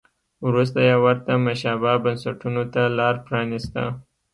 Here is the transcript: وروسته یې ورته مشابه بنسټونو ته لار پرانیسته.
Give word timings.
وروسته 0.47 0.79
یې 0.87 0.95
ورته 1.05 1.31
مشابه 1.45 1.93
بنسټونو 2.03 2.63
ته 2.73 2.81
لار 2.97 3.15
پرانیسته. 3.25 3.83